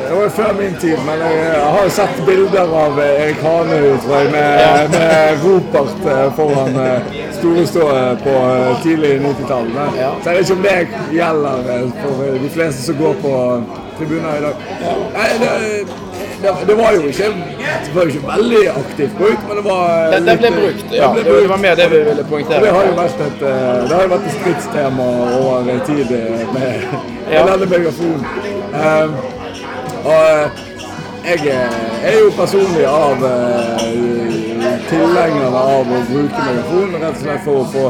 [0.07, 3.87] det var før min tid, men jeg har jo sett bilder av Erik Hanøy
[4.33, 6.76] med, med Ropert foran
[7.40, 9.66] storestået på eh, tidlig 90-tall.
[9.98, 10.11] Ja.
[10.22, 10.76] Så jeg vet ikke om det
[11.16, 13.33] gjelder eh, for eh, de fleste som går på
[13.98, 14.55] tribuner i dag.
[15.16, 15.50] Nei, det,
[16.42, 17.29] det, det var jo ikke
[17.85, 21.11] det var ikke veldig aktivt brukt, men det var Det, det ble brukt, ja.
[21.16, 22.62] ble det var mer det vi ville poengtere.
[22.64, 23.42] det har jo vært et,
[23.90, 25.09] det har vært et stridstema
[25.40, 26.88] over tid med, med
[27.35, 27.44] Ja.
[27.50, 28.24] denne megafonen.
[28.74, 29.12] Um,
[30.05, 30.50] Og
[31.29, 31.57] jeg
[32.05, 34.30] er jo personlig av eh,
[34.90, 37.85] tilhengerne av å bruke megafon, rett og slett for å få,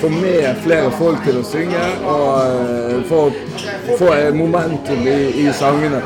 [0.00, 5.46] få med flere folk til å synge, og eh, for å få momentum i, i
[5.56, 6.02] sangene.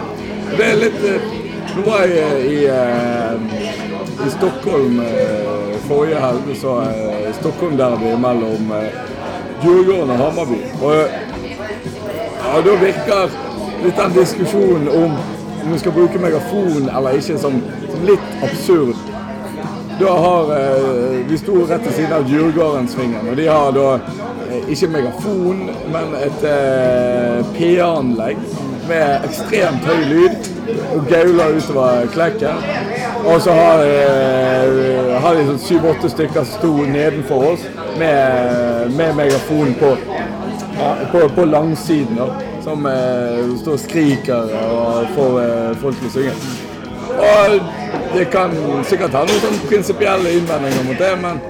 [0.56, 1.30] Det er litt eh,
[1.72, 3.68] Nå var jeg eh, i,
[4.26, 4.98] i Stockholm
[5.86, 6.74] forrige helg, så
[7.38, 8.74] Stockholm-derby mellom
[9.62, 10.58] Djurgården og Hammarby.
[10.82, 10.98] Og
[12.42, 13.38] ja, da virker
[13.86, 15.16] litt den diskusjonen om
[15.62, 19.11] om vi skal bruke megafon eller ikke, som, som litt absurd.
[20.00, 23.88] Da har eh, Vi sto rett ved siden av Djurgårdensvingen, og de har da
[24.50, 28.40] eh, ikke megafon, men et eh, PA-anlegg
[28.88, 30.48] med ekstremt høy lyd
[30.94, 32.64] og gauler utover klekken.
[33.22, 33.84] Og så har,
[35.22, 37.68] har de sånn syv-åtte stykker som sto nedenfor oss
[38.00, 39.94] med, med megafon på
[41.12, 42.26] på, på langsiden, da,
[42.64, 42.86] som
[43.60, 45.40] står og skriker og får
[45.84, 46.71] folk til å synge.
[47.18, 47.58] Og
[48.14, 48.54] det kan
[48.88, 51.40] sikkert ha noen sånn prinsipielle innvendinger mot det, men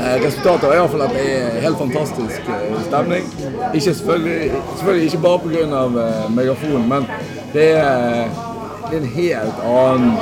[0.00, 3.26] eh, resultatet er iallfall at det er helt fantastisk eh, stemning.
[3.70, 5.82] Ikke selvfølgelig, selvfølgelig ikke bare pga.
[5.88, 7.10] megafonen, megafon, men
[7.54, 8.30] det er,
[8.90, 10.12] en helt annen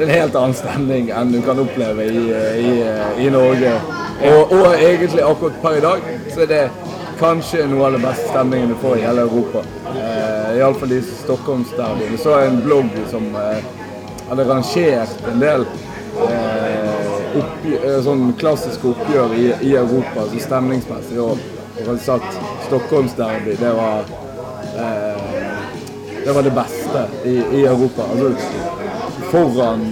[0.00, 2.22] en helt annen stemning enn du kan oppleve i,
[2.64, 2.72] i,
[3.26, 3.74] i Norge.
[4.24, 6.62] Og, og egentlig akkurat per i dag så er det
[7.20, 9.62] kanskje noe av den beste stemningen du får i hele Europa.
[10.58, 12.18] Iallfall de Stockholmsderbyene.
[12.18, 13.64] Så en blogg som eh,
[14.28, 15.66] hadde rangert en del
[16.28, 21.20] eh, oppgjør, eh, sånn klassiske oppgjør i, i Europa så stemningsmessig.
[21.22, 21.42] Og,
[21.74, 24.12] og hadde satt Stockholmsderby, det var
[26.24, 28.06] det var det beste i, i Europa.
[28.10, 28.32] Altså
[29.30, 29.84] foran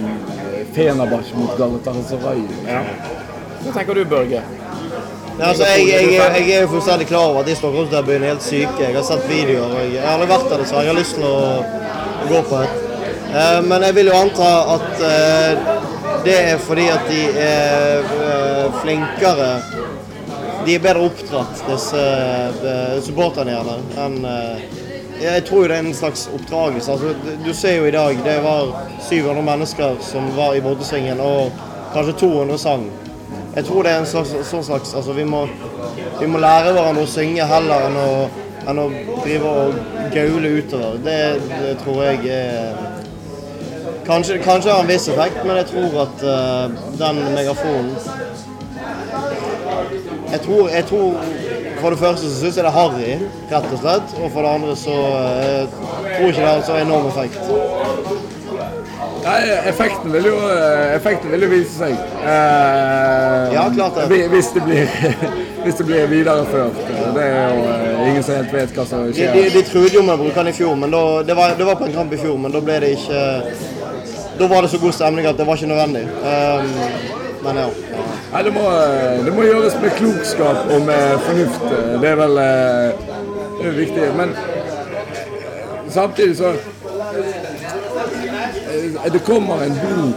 [0.73, 2.41] Fenerbahçe mot Galatasaray.
[2.67, 2.81] Ja.
[3.63, 4.41] Hva tenker du, Børge?
[5.41, 6.11] Altså, jeg, jeg,
[6.47, 8.79] jeg er jo fullstendig klar over at de Stockholmsderbyene er helt syke.
[8.83, 9.71] Jeg har sett videoer.
[9.71, 11.37] og Jeg, jeg har aldri vært der, så jeg har lyst til å,
[12.29, 12.75] gå på et.
[13.33, 15.71] Eh, men jeg vil jo anta at eh,
[16.23, 19.49] det er fordi at de er eh, flinkere
[20.63, 23.73] De er bedre oppdratt, disse eh, supporterne gjerne,
[24.05, 24.61] enn eh,
[25.23, 26.91] Jeg tror det er en slags oppdragelse.
[26.93, 27.11] Altså,
[27.43, 28.71] du- ser jo i dag, det var
[29.09, 31.51] 700 mennesker som var i Broddesvingen, og
[31.93, 32.85] kanskje 200 sang.
[33.55, 35.43] Jeg tror det er en slags, sånn slags altså vi må,
[36.19, 38.09] vi må lære hverandre å synge heller enn å,
[38.71, 38.87] enn å
[39.21, 39.77] drive og
[40.15, 40.97] gaule utover.
[41.05, 41.19] Det,
[41.51, 43.01] det tror jeg er
[44.03, 47.93] Kanskje, kanskje har en viss effekt, men jeg tror at uh, den megafonen
[50.33, 51.13] jeg tror, jeg tror
[51.79, 53.15] For det første så syns jeg det er harry,
[53.51, 54.13] rett og slett.
[54.23, 55.81] Og for det andre så uh,
[56.13, 57.39] tror ikke det har så enorm effekt.
[59.23, 59.39] Nei,
[59.71, 60.35] effekten vil jo,
[60.97, 61.93] effekten vil jo vise seg.
[62.23, 64.19] Eh, Ja, klart det.
[64.33, 64.89] Hvis det blir,
[65.63, 66.79] hvis det blir videreført.
[67.15, 69.33] Det er jo eh, ingen som helt vet hva som skjer.
[69.37, 71.67] de, de trude jo med å bruke den i fjor, men da, det, var, det
[71.69, 73.23] var på en kamp i fjor, men da ble det ikke
[74.39, 76.03] Da var det så god stemning at det var ikke nødvendig.
[76.25, 76.71] Um,
[77.43, 77.67] men ja.
[78.33, 78.63] Nei, det må,
[79.27, 81.65] det må gjøres med klokskap og med fornuft.
[82.01, 83.03] Det er vel eh,
[83.59, 84.07] det er viktig.
[84.17, 84.31] Men
[85.93, 86.72] samtidig så eh,
[89.11, 90.15] Det kommer en bok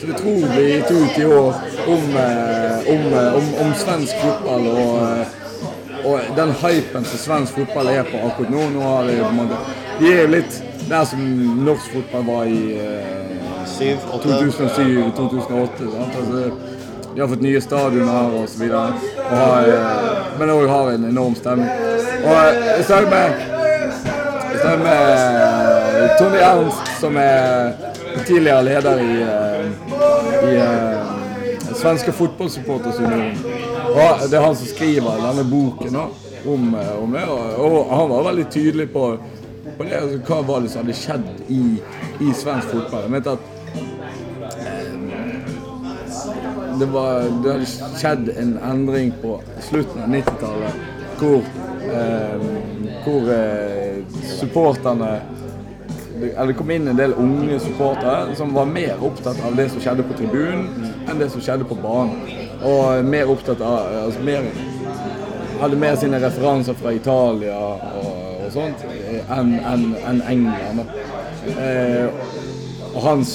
[0.00, 1.54] som jeg tror blir gitt ut i år
[1.86, 5.26] om, eh, om, eh, om, om svensk fotball og, eh,
[6.06, 8.68] og den hypen som svensk fotball er på akkurat nå.
[8.76, 9.14] nå har vi,
[9.98, 11.20] de er jo litt der som
[11.64, 13.16] norsk fotball var i eh,
[13.66, 15.98] 2007-2008.
[15.98, 16.50] Altså,
[17.14, 18.48] de har fått nye stadioner.
[19.32, 19.74] Eh,
[20.38, 21.68] men òg har en enorm stemning.
[22.22, 23.32] Og eh, jeg snakker med,
[24.84, 25.00] med
[26.02, 27.72] eh, Tony Ernst, som er
[28.24, 29.66] tidligere leder i, eh,
[30.48, 33.38] i eh, Svenske Fotballsupportersunionen.
[33.96, 37.24] Og det er han som skriver denne boken om, eh, om det.
[37.58, 39.18] Og han var veldig tydelig på,
[39.76, 41.62] på det, altså, hva var det som hadde skjedd i,
[42.20, 43.06] i svensk fotball.
[43.06, 43.52] Jeg mente at
[46.80, 51.42] det, var, det hadde skjedd en endring på slutten av 90-tallet hvor,
[51.88, 52.46] eh,
[53.04, 54.02] hvor eh,
[54.38, 55.20] supporterne
[56.20, 60.04] det kom inn en del unge supportere som var mer opptatt av det som skjedde
[60.06, 62.16] på tribunen, enn det som skjedde på banen.
[62.64, 64.50] Og mer opptatt av altså mer,
[65.56, 70.82] Hadde mer sine referanser fra Italia og, og sånt enn en, en England.
[71.56, 72.10] Eh,
[72.90, 73.32] og hans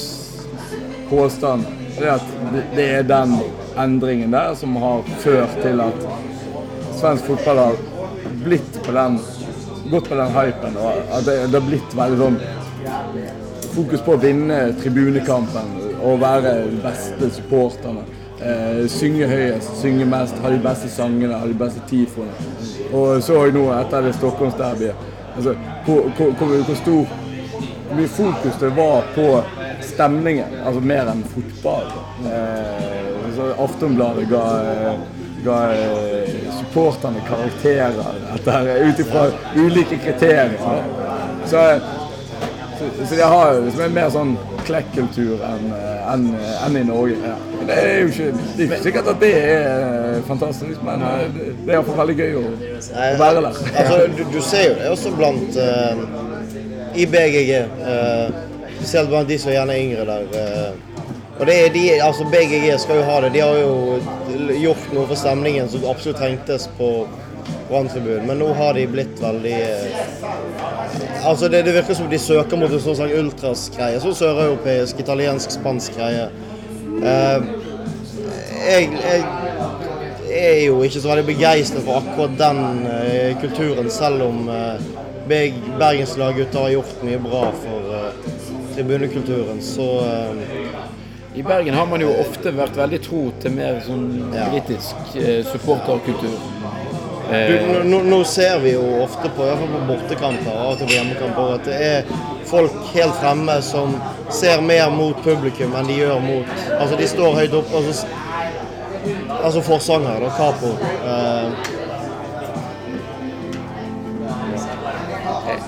[1.10, 1.66] påstand
[1.98, 2.30] er at
[2.76, 3.34] det er den
[3.74, 6.06] endringen der som har ført til at
[7.00, 7.82] svensk fotball har
[8.46, 9.18] blitt på den
[9.92, 10.78] gått på den hypen.
[10.78, 12.42] Og at det, det har blitt veldig sånn
[13.76, 18.04] fokus på å vinne tribunekampen og være de beste supporterne.
[18.42, 22.34] Eh, synge høyest, synge mest, ha de beste sangene, ha de beste tifoene.
[22.90, 25.54] Og så jeg nå etter det Stockholmsderbyet Altså,
[25.86, 27.06] hvor, hvor, hvor, stor
[27.88, 29.28] hvor mye fokus det var på
[29.82, 31.88] stemningen, altså mer enn fotball.
[32.28, 35.00] Eh, Aftonbladet ga, eh,
[35.46, 40.60] ga eh, supporterne karakterer ut ifra ulike kriterier.
[41.46, 41.64] Så,
[43.08, 45.72] så, de har jo liksom en mer sånn klekkultur enn
[46.12, 46.28] en,
[46.66, 47.18] en i Norge.
[47.24, 47.36] Ja.
[47.68, 51.26] Det er jo ikke, det er ikke sikkert at det er eh, fantastisk, men eh,
[51.36, 53.60] det er iallfall veldig gøy å, å være der.
[53.84, 57.52] Altså, du, du ser jo det også blant uh, I BGG.
[57.86, 58.48] uh,
[58.82, 60.24] spesielt blant de som gjerne er yngre der.
[60.34, 60.92] Uh,
[61.40, 63.34] og det er de, altså BGG skal jo ha det.
[63.34, 66.90] De har jo gjort noe for stemningen som absolutt trengtes på
[67.70, 68.28] Branntribunen.
[68.28, 70.30] Men nå har de blitt veldig eh,
[71.26, 74.00] Altså det, det virker som de søker mot en sånn sånn ultras-greie.
[74.02, 76.30] Sånn søreuropeisk, italiensk, spansk greie.
[77.02, 77.52] Eh,
[78.62, 79.22] jeg, jeg
[80.42, 84.90] er jo ikke så veldig begeistret for akkurat den eh, kulturen, selv om eh,
[85.28, 88.34] bergenslaggutter Bergens laggutter har gjort mye bra for eh,
[88.76, 89.62] tribunekulturen.
[89.62, 95.16] Så eh, I Bergen har man jo ofte vært veldig tro til mer sånn britisk
[95.16, 96.61] eh, supporterkultur.
[97.32, 100.78] Du, Eh, nå- nå, ser vi jo ofte på, i hvert fall på bortekamper og
[100.78, 102.04] til på hjemmekamper, at det er
[102.50, 103.94] folk helt fremme som
[104.30, 106.46] ser mer mot publikum enn de gjør mot
[106.80, 107.78] Altså de står høyt oppe.
[107.78, 108.06] Altså,
[109.44, 110.30] altså forsanger, da.
[110.38, 110.74] Capo.
[111.06, 111.48] Eh,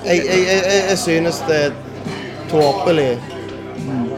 [0.05, 1.71] jeg, jeg, jeg, jeg synes det er
[2.51, 3.11] tåpelig.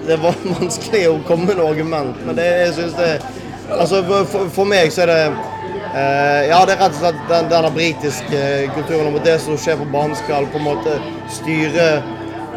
[0.08, 3.16] Det var vanskelig å komme med noe argument, men det, jeg synes det
[3.66, 5.22] Altså, for, for meg så er det
[5.96, 8.40] Ja, det er rett og slett den, denne britiske
[8.76, 10.98] kulturen om at det som skjer på banen, skal på en måte
[11.32, 11.86] styre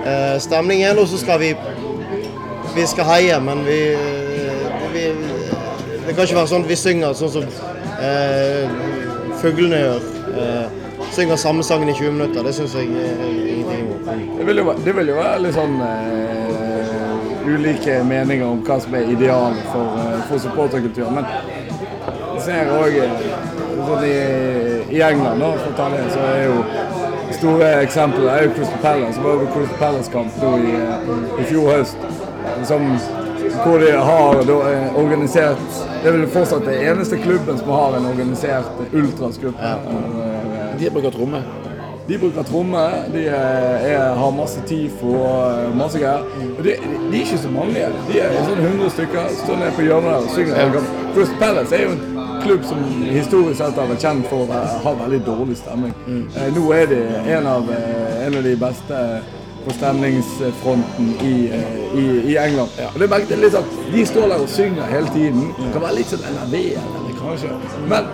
[0.03, 1.53] eh, stemningen, og så skal vi
[2.75, 3.79] Vi skal heie, men vi,
[4.93, 5.05] vi
[6.07, 7.47] Det kan ikke være sånn at vi synger sånn som
[8.03, 8.69] eh,
[9.41, 10.05] fuglene gjør.
[10.39, 10.77] Eh,
[11.15, 12.43] synger samme sangen i 20 minutter.
[12.47, 14.35] Det syns jeg ingenting om.
[14.39, 19.99] Det vil jo, være- litt sånn eh, ulike meninger om hva som er idealet for,
[20.05, 21.15] eh, for supporterkulturen.
[21.15, 21.27] Men
[22.49, 22.97] ser òg
[23.89, 24.17] sånn i,
[24.97, 26.63] i England, da, for å ta det, så er jo
[27.39, 29.17] store eksempler er jo Crystal Palace.
[29.19, 32.09] Det var jo Crystal Palace-kamp nå i, eh, i fjor høst.
[32.67, 32.89] Som,
[33.63, 37.97] hvor de har da, eh, organisert Det er vel fortsatt det eneste klubben som har
[37.97, 39.63] en organisert ultrasgruppe.
[39.63, 39.79] Ja.
[40.79, 41.43] de bruker tromme.
[42.09, 46.23] de bruker tromme, de er, er, har masse TIFO og masse greier.
[46.59, 46.77] Og de,
[47.11, 47.89] de er ikke så mange.
[48.09, 50.79] De er sånn 100 stykker, står nede på hjørnet og synger.
[51.15, 54.95] Crystal Palace er jo en klubb som historisk sett har vært kjent for å ha
[55.03, 55.93] veldig dårlig stemning.
[56.09, 57.03] Eh, nå er de
[57.37, 59.03] en av, eh, en av de beste
[59.65, 62.71] på stemningsfronten i, eh, i, i England.
[62.95, 65.53] Og det er er litt sånn, De står der og synger hele tiden.
[65.59, 67.53] Det kan være litt sånn enerverende, kanskje.
[67.89, 68.05] Men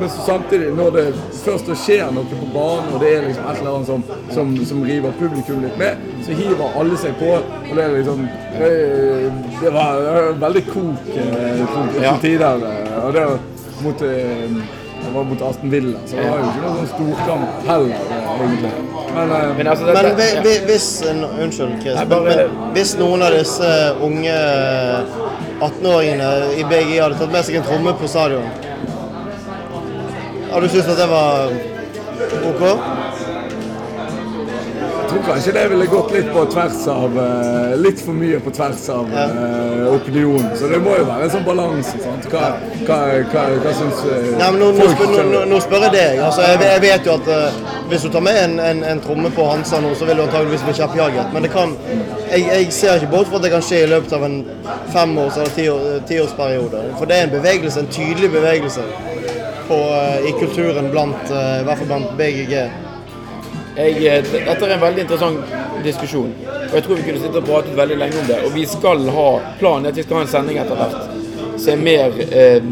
[0.00, 1.04] men så samtidig, når det
[1.44, 4.82] først skjer noe på banen, og det er liksom et eller annet som, som, som
[4.88, 7.30] river publikum litt med, så hiver alle seg på.
[7.36, 8.26] Og det er liksom
[9.60, 12.16] Det, var det var veldig kok eh, til Ja.
[12.20, 12.64] tider.
[12.66, 13.38] eh, Og det var
[13.84, 14.60] mot, eh,
[15.00, 18.40] det var mot Aston Villa, så det var jo ikke noen sånn storkamp heller, eh,
[18.40, 18.72] egentlig.
[19.14, 20.88] Men, eh, Men altså, Men vi, vi, hvis
[21.42, 21.94] Unnskyld, Chris.
[21.96, 23.70] Nei, bare- men hvis noen av disse
[24.02, 24.36] unge
[25.60, 28.46] 18-åringene i BGI hadde tatt med seg en tromme på stadion
[30.50, 31.52] Hadde du syntes at det var
[32.50, 32.62] OK?
[35.10, 38.52] jeg tror kanskje det ville gått litt på tvers av eh, Litt for mye på
[38.54, 39.24] tvers av ja.
[39.90, 40.52] opinionen.
[40.58, 41.96] Så det må jo være en sånn balanse.
[41.98, 42.28] sant?
[42.30, 42.52] Hva,
[42.86, 42.98] hva,
[43.32, 46.22] hva, hva syns eh, Nei, nå, nå, folk nå, nå, nå spør jeg deg.
[46.28, 47.58] Altså, jeg, jeg vet jo at uh,
[47.90, 50.66] hvis du tar med en, en, en tromme på Hansa nå, så vil du antageligvis
[50.68, 51.34] bli kjeppjaget.
[51.34, 51.74] Men det kan
[52.30, 54.38] jeg, jeg ser ikke bort fra at det kan skje i løpet av en
[54.94, 56.84] femårs- eller tiår- tiårsperiode.
[57.00, 58.86] For det er en bevegelse, en tydelig bevegelse
[59.70, 62.54] på, eh, i kulturen blant eh, i hvert fall blant BGG.
[63.76, 65.54] jeg, eh, dette er en veldig interessant
[65.84, 66.32] diskusjon.
[66.66, 68.42] Og jeg tror vi kunne sitte og pratet veldig lenge om det.
[68.46, 69.30] Og vi skal ha
[69.62, 71.19] planen at vi skal ha en sending etter hvert
[71.60, 72.62] som er mer eh,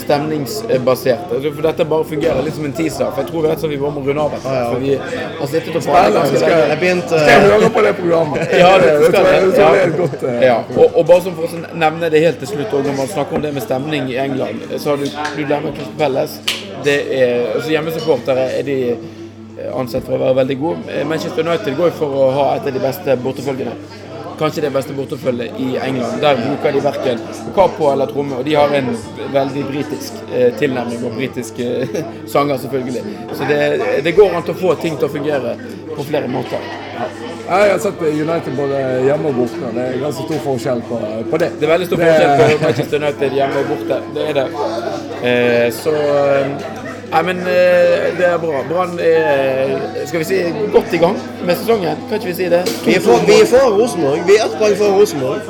[0.00, 1.32] stemningsbasert.
[1.34, 3.10] Altså, for dette bare fungerer litt som en teaser.
[3.12, 4.70] For jeg tror rett og slett vi bare må runde av etter hvert.
[4.70, 4.94] For vi
[5.40, 6.78] har sittet og pratet ganske lenge.
[6.80, 8.44] Begynte skal jeg høre på det programmet?
[8.60, 9.52] Ja, det det skal det.
[9.56, 12.50] det er godt Uh, Ja, og, og bare som for å nevne det helt til
[12.50, 15.40] slutt, og når man snakker om det med stemning i England, så har du, du
[15.46, 16.58] glemmer Crystal Palace.
[16.84, 20.84] Det er, altså Hjemmesupportere er de eh, ansett for å være veldig gode.
[20.92, 23.74] Eh, Manchester United går jo for å ha et av de beste bortefølgene.
[24.40, 26.20] Kanskje det beste bortefølget i England.
[26.24, 27.18] Der bruker de verken
[27.54, 28.88] capo eller tromme, og de har en
[29.34, 31.98] veldig britisk eh, tilnærming og britiske eh,
[32.34, 33.02] sanger, selvfølgelig.
[33.36, 33.60] Så det,
[34.06, 35.56] det går an til å få ting til å fungere
[35.92, 36.64] på flere måter.
[37.50, 39.70] Jeg har sett United både hjemme og borte.
[39.74, 40.98] Det er ganske stor forskjell på,
[41.32, 41.48] på det.
[41.58, 44.00] Det er veldig stor Det- forskjell på Manchester United hjemme og borte.
[44.14, 44.44] Det er det.
[45.30, 46.78] Eh, så eh,
[47.10, 48.60] Nei, men eh, det er bra.
[48.68, 49.72] Brann er
[50.06, 50.36] skal vi si,
[50.74, 51.96] godt i gang med sesongen.
[52.08, 52.60] Kan ikke vi si det?
[52.84, 54.20] Vi er for- vi er foran Rosenborg.
[54.28, 55.40] Vi er ett poeng foran Rosenborg.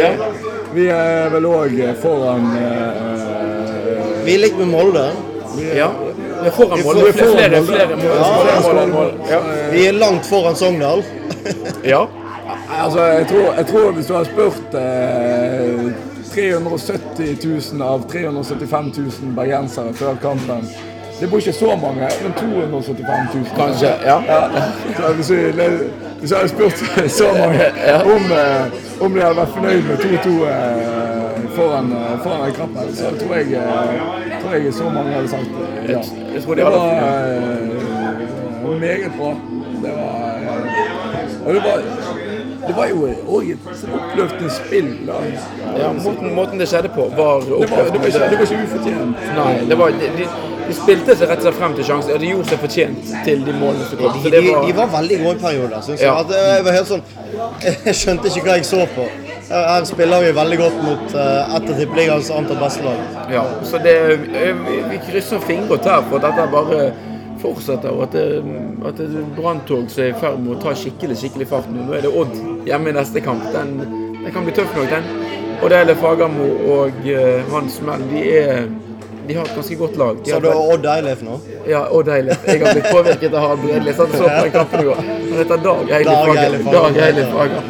[0.00, 0.10] Ja.
[0.74, 5.04] Vi er vel òg foran uh, Vi er likt med Molde.
[5.76, 5.88] ja.
[6.42, 7.04] Vi er foran Molde.
[7.04, 7.66] Vi er foran Flere, mål.
[7.66, 7.88] flere.
[8.02, 9.12] Ja, flere mål mål.
[9.30, 9.38] Ja.
[9.70, 11.04] Vi er langt foran Sogndal.
[11.94, 12.02] ja.
[12.80, 15.92] Altså, jeg tror, jeg tror hvis du har spurt eh,
[16.34, 17.38] 370
[17.72, 20.66] 000 av 375 000 bergensere før kampen
[21.20, 23.44] Det bor ikke så mange, men 275 000.
[23.56, 23.88] Kanskje.
[24.10, 24.16] Ja.
[24.96, 25.36] Så hvis, vi,
[26.20, 26.78] hvis jeg hadde spurt
[27.20, 27.64] så mange
[28.14, 28.62] om, eh,
[29.04, 30.54] om de hadde vært fornøyd med 2-2 eh,
[31.56, 33.46] foran, eh, foran den kampen, så tror jeg,
[34.42, 35.50] tror jeg så mange hadde sagt
[35.88, 36.00] ja.
[36.34, 36.70] Det var
[38.80, 39.34] meget bra.
[39.82, 41.78] Det var, det var
[42.66, 44.90] det var jo òg et oppløftende spill.
[45.08, 45.20] Da.
[45.78, 48.64] ja måten, måten det skjedde på, var Det, var, det, var ikke, det var ikke
[48.64, 49.24] ufortjent.
[49.38, 50.28] Nei, det var, de, de,
[50.68, 52.14] de spilte seg rett og slett frem til sjansen.
[52.14, 54.18] og De gjorde seg fortjent til de målene som kom.
[54.24, 56.08] De, de, var, de var veldig gode i perioder, syns jeg.
[56.10, 56.42] Ja.
[56.56, 57.06] Jeg var helt sånn
[57.88, 59.08] Jeg skjønte ikke hva jeg så på.
[59.44, 63.18] Her, her spiller vi veldig godt mot uh, et av tippeligaens antall beste lag.
[63.34, 66.86] ja, så det, vi, vi krysser fingre og tær for at dette bare
[67.44, 68.24] fortsetter, og at det,
[68.88, 71.84] at det er branntog som er i ferd med å ta skikkelig skikkelig fart nå.
[71.84, 72.34] Nå er det Odd
[72.68, 73.44] hjemme i neste kamp.
[73.54, 73.76] Den,
[74.18, 75.12] den kan bli tøff nok, den.
[75.60, 78.02] Og det gjelder Fagermo og uh, hans Mell.
[78.10, 78.66] De, er,
[79.28, 80.18] de har et ganske godt lag.
[80.24, 81.38] De Så du Odd Eilif nå?
[81.70, 82.42] Ja, Odd Eilif.
[82.48, 83.94] Jeg har blitt påvirket av Harald Bredli.
[83.94, 85.00] Så så på den kampen i går.
[85.06, 86.90] Han heter Dag Eilif Dag Eilif Fager.
[86.90, 87.62] Dag Eilif Fager.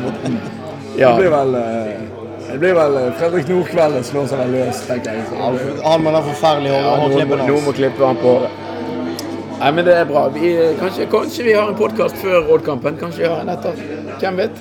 [0.97, 1.11] Ja.
[1.11, 5.19] Det blir vel, eh, det blir vel eh, Fredrik Nordkvelden slår seg vel løs, tenker
[5.19, 5.25] jeg.
[5.85, 8.64] Han med den forferdelige hårklippen noen må klippe han på håret.
[9.65, 10.27] Nei, men det er bra.
[10.29, 12.99] Vi, kanskje, kanskje vi har en podkast før Odd-kampen.
[13.01, 13.79] Kanskje vi har en etter.
[14.21, 14.59] Hvem vet?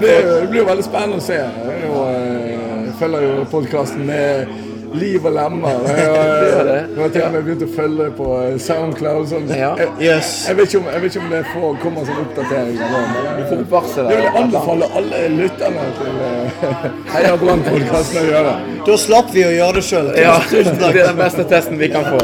[0.00, 1.36] Det, det blir veldig spennende å se.
[1.36, 4.48] Jeg, eh, følger jo podkasten med
[5.00, 5.76] liv og lemmer.
[5.86, 9.26] Jeg har til og med begynt å følge på eh, Soundcloud.
[9.30, 9.46] Sånn.
[9.52, 9.72] Ja.
[9.80, 10.30] Jeg, Yes.
[10.48, 12.76] jeg, vet ikke om, jeg vet ikke om det får, kommer sånn oppdatering.
[12.76, 14.40] Du får et varsel Det vil jeg der.
[14.42, 16.60] anbefale alle lytterne til uh,
[17.14, 18.54] Heia Brann-podkasten å gjøre.
[18.86, 20.12] Da slapp vi å gjøre det sjøl.
[20.20, 22.22] Ja, det er den beste testen vi kan få.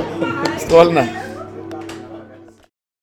[0.63, 1.07] Strålende.